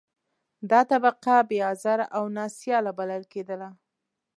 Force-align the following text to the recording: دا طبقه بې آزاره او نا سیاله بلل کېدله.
دا 0.69 0.81
طبقه 0.91 1.35
بې 1.49 1.59
آزاره 1.71 2.05
او 2.17 2.23
نا 2.35 2.45
سیاله 2.57 2.91
بلل 2.99 3.23
کېدله. 3.33 3.69